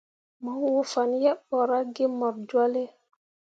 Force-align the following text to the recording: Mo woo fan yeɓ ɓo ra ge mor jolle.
Mo 0.43 0.51
woo 0.61 0.81
fan 0.91 1.11
yeɓ 1.23 1.37
ɓo 1.49 1.57
ra 1.69 1.79
ge 1.95 2.05
mor 2.17 2.35
jolle. 2.49 2.83